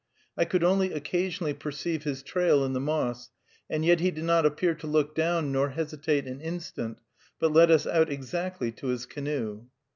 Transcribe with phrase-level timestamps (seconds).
[0.35, 3.29] I could only occasionally perceive his trail in the moss,
[3.69, 6.97] and yet he did not appear to look down nor hesitate an instant,
[7.39, 9.65] but led us out exactly to his canoe.